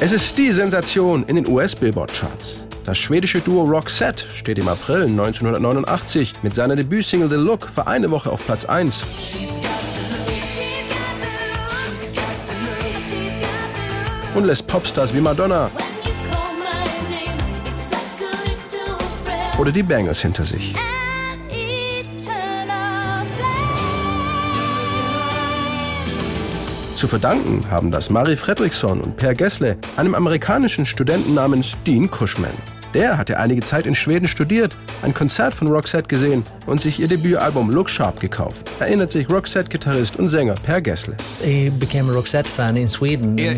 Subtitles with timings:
[0.00, 2.66] Es ist die Sensation in den US-Billboard-Charts.
[2.84, 8.10] Das schwedische Duo Roxette steht im April 1989 mit seiner Debütsingle The Look für eine
[8.10, 8.98] Woche auf Platz 1.
[14.34, 15.70] Und lässt Popstars wie Madonna
[19.58, 20.74] oder die Bangles hinter sich.
[27.04, 32.73] Zu verdanken haben das Marie Fredriksson und Per Gessle einem amerikanischen Studenten namens Dean Cushman.
[32.94, 37.08] Der hatte einige Zeit in Schweden studiert, ein Konzert von Roxette gesehen und sich ihr
[37.08, 38.70] Debütalbum Look Sharp gekauft.
[38.78, 41.16] Erinnert sich Roxette-Gitarrist und Sänger Per Gessle.
[41.42, 41.72] Er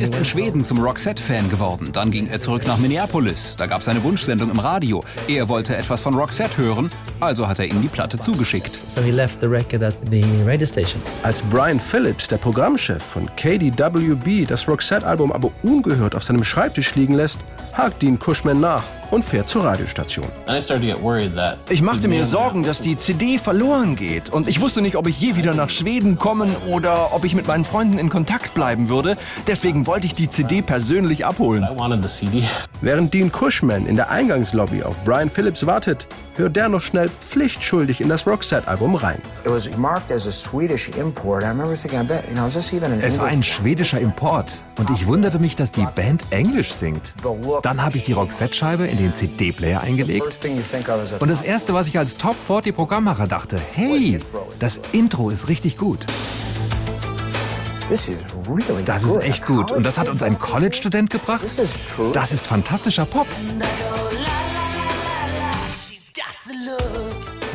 [0.01, 1.91] ist in Schweden zum Roxette-Fan geworden.
[1.93, 3.55] Dann ging er zurück nach Minneapolis.
[3.59, 5.05] Da gab es eine Wunschsendung im Radio.
[5.29, 8.81] Er wollte etwas von Roxette hören, also hat er ihm die Platte zugeschickt.
[8.89, 11.03] So he left the record at the radio station.
[11.23, 17.15] Als Brian Phillips, der Programmchef von KDWB, das Roxette-Album aber ungehört auf seinem Schreibtisch liegen
[17.15, 17.41] lässt,
[17.75, 20.27] hakt Dean Cushman nach und fährt zur Radiostation.
[21.69, 25.21] Ich machte mir Sorgen, dass die CD verloren geht und ich wusste nicht, ob ich
[25.21, 29.17] je wieder nach Schweden kommen oder ob ich mit meinen Freunden in Kontakt bleiben würde.
[29.47, 31.65] Deswegen wollte ich die CD persönlich abholen.
[32.81, 38.01] Während Dean Cushman in der Eingangslobby auf Brian Phillips wartet, hört der noch schnell pflichtschuldig
[38.03, 39.21] in das Roxette-Album rein.
[43.03, 47.15] Es war ein schwedischer Import und ich wunderte mich, dass die Band Englisch singt.
[47.63, 50.39] Dann habe ich die Roxette-Scheibe in den CD-Player eingelegt
[51.21, 54.19] und das erste, was ich als Top 40 Programmmacher dachte, hey,
[54.59, 56.07] das Intro ist richtig gut.
[57.89, 59.71] Das ist echt gut.
[59.71, 61.45] Und das hat uns ein College-Student gebracht?
[62.13, 63.29] Das ist fantastischer Pop.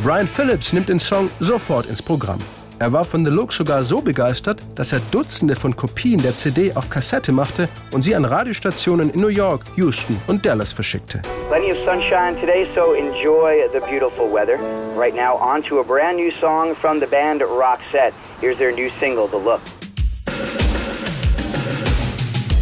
[0.03, 2.39] Brian Phillips nimmt den Song sofort ins Programm.
[2.81, 6.73] Er war von The Look sogar so begeistert, dass er Dutzende von Kopien der CD
[6.73, 11.21] auf Kassette machte und sie an Radiostationen in New York, Houston und Dallas verschickte.
[11.47, 14.58] Plenty of sunshine today, so enjoy the beautiful weather.
[14.97, 18.15] Right now, on to a brand new song from the band Roxette.
[18.39, 19.61] Here's their new single, The Look.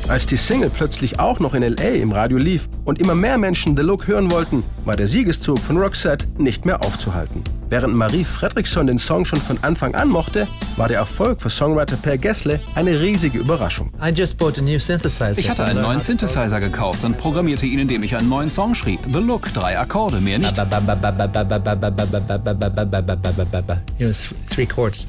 [0.09, 3.77] Als die Single plötzlich auch noch in LA im Radio lief und immer mehr Menschen
[3.77, 7.43] The Look hören wollten, war der Siegeszug von Roxette nicht mehr aufzuhalten.
[7.69, 10.47] Während Marie Fredriksson den Song schon von Anfang an mochte,
[10.77, 13.91] war der Erfolg für Songwriter Per Gessle eine riesige Überraschung.
[15.37, 19.01] Ich hatte einen neuen Synthesizer gekauft und programmierte ihn, indem ich einen neuen Song schrieb.
[19.13, 20.57] The Look, drei Akkorde, mehr nicht.
[24.49, 25.05] Three chords.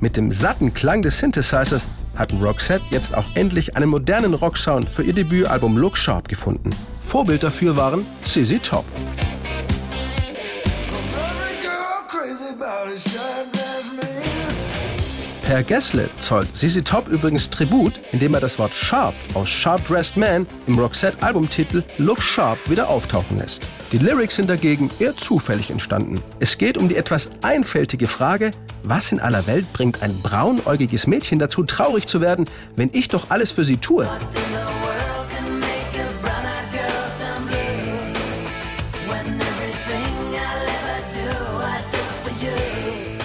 [0.00, 1.86] Mit dem satten Klang des Synthesizers
[2.16, 6.70] hatten Roxette jetzt auch endlich einen modernen Rocksound für ihr Debütalbum Look Sharp gefunden.
[7.00, 8.84] Vorbild dafür waren CZ Top.
[15.52, 20.16] Per Gessle zollt CZ Top übrigens Tribut, indem er das Wort Sharp aus Sharp Dressed
[20.16, 23.62] Man im Roxette-Albumtitel Look Sharp wieder auftauchen lässt.
[23.92, 26.22] Die Lyrics sind dagegen eher zufällig entstanden.
[26.40, 28.52] Es geht um die etwas einfältige Frage,
[28.82, 32.46] was in aller Welt bringt ein braunäugiges Mädchen dazu, traurig zu werden,
[32.76, 34.08] wenn ich doch alles für sie tue?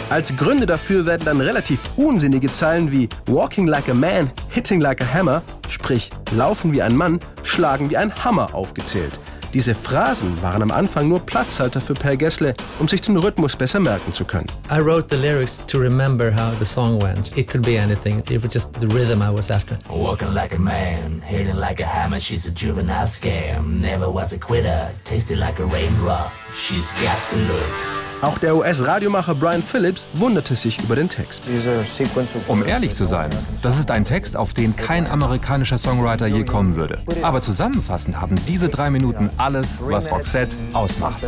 [0.10, 5.02] Als Gründe dafür werden dann relativ unsinnige Zeilen wie Walking like a man, hitting like
[5.02, 9.20] a hammer, sprich laufen wie ein Mann, schlagen wie ein Hammer aufgezählt.
[9.54, 13.82] Diese Phrasen waren am Anfang nur Platzhalter für Per Gessle, um sich den Rhythmus besser
[13.82, 14.48] merken zu können.
[14.72, 17.38] I wrote the lyrics to remember how the song went.
[17.38, 18.20] It could be anything.
[18.30, 19.78] It was just the rhythm I was after.
[19.90, 23.82] Walking like a man, hitting like a hammer, she's a juvenile scam.
[23.82, 26.32] Never was a quitter, tasted like a raindrop.
[26.54, 28.07] She's got the look.
[28.22, 31.44] Auch der US-Radiomacher Brian Phillips wunderte sich über den Text.
[32.48, 33.30] Um ehrlich zu sein,
[33.62, 36.98] das ist ein Text, auf den kein amerikanischer Songwriter je kommen würde.
[37.22, 41.28] Aber zusammenfassend haben diese drei Minuten alles, was Roxette ausmacht.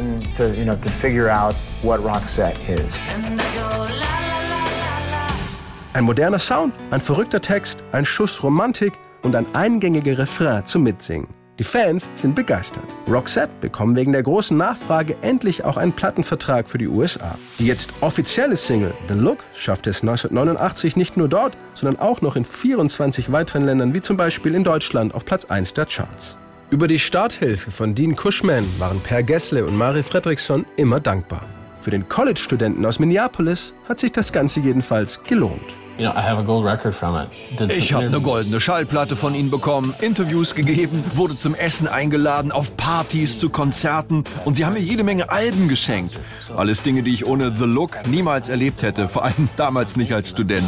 [5.93, 11.27] Ein moderner Sound, ein verrückter Text, ein Schuss Romantik und ein eingängiger Refrain zum Mitsingen.
[11.59, 12.95] Die Fans sind begeistert.
[13.05, 17.37] Roxette bekommen wegen der großen Nachfrage endlich auch einen Plattenvertrag für die USA.
[17.59, 22.37] Die jetzt offizielle Single The Look schaffte es 1989 nicht nur dort, sondern auch noch
[22.37, 26.37] in 24 weiteren Ländern, wie zum Beispiel in Deutschland auf Platz 1 der Charts.
[26.69, 31.43] Über die Starthilfe von Dean Cushman waren Per Gessle und Marie Fredriksson immer dankbar.
[31.81, 35.75] Für den College-Studenten aus Minneapolis hat sich das Ganze jedenfalls gelohnt.
[35.99, 42.77] Ich habe eine goldene Schallplatte von ihnen bekommen, Interviews gegeben, wurde zum Essen eingeladen, auf
[42.77, 46.19] Partys, zu Konzerten und sie haben mir jede Menge Alben geschenkt.
[46.55, 50.29] Alles Dinge, die ich ohne The Look niemals erlebt hätte, vor allem damals nicht als
[50.29, 50.63] Student.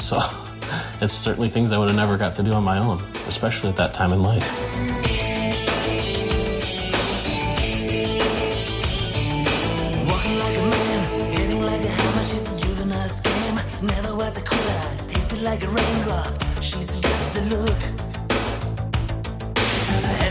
[0.00, 0.16] So,
[1.00, 2.98] it's certainly things I would have never got to do on my own,
[3.28, 4.97] especially at that time in life.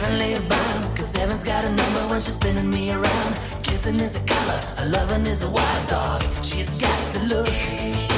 [0.10, 3.36] A bound, cause heaven's got a number when she's spinning me around.
[3.62, 6.24] Kissing is a color, a loving is a wild dog.
[6.42, 8.17] She's got the look.